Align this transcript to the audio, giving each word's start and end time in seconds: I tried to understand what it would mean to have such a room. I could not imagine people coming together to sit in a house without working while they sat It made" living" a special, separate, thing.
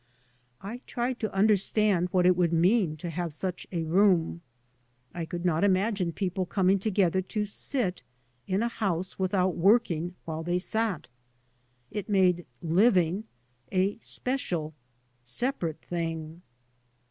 I 0.63 0.81
tried 0.87 1.19
to 1.19 1.31
understand 1.31 2.09
what 2.09 2.25
it 2.25 2.35
would 2.35 2.51
mean 2.53 2.97
to 2.97 3.11
have 3.11 3.35
such 3.35 3.67
a 3.71 3.83
room. 3.83 4.41
I 5.13 5.25
could 5.25 5.45
not 5.45 5.63
imagine 5.63 6.11
people 6.11 6.47
coming 6.47 6.79
together 6.79 7.21
to 7.21 7.45
sit 7.45 8.01
in 8.47 8.63
a 8.63 8.67
house 8.67 9.19
without 9.19 9.55
working 9.55 10.15
while 10.25 10.41
they 10.41 10.57
sat 10.57 11.07
It 11.91 12.09
made" 12.09 12.47
living" 12.79 13.25
a 13.71 13.99
special, 13.99 14.73
separate, 15.23 15.83
thing. 15.83 16.41